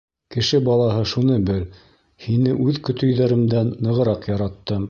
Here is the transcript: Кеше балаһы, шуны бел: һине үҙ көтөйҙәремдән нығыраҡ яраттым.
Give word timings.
Кеше 0.35 0.59
балаһы, 0.67 1.03
шуны 1.11 1.37
бел: 1.51 1.61
һине 2.27 2.57
үҙ 2.67 2.83
көтөйҙәремдән 2.89 3.73
нығыраҡ 3.89 4.31
яраттым. 4.35 4.79